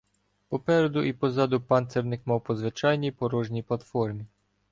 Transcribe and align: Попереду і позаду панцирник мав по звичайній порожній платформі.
Попереду 0.49 1.03
і 1.03 1.13
позаду 1.13 1.61
панцирник 1.61 2.27
мав 2.27 2.43
по 2.43 2.55
звичайній 2.55 3.11
порожній 3.11 3.63
платформі. 3.63 4.25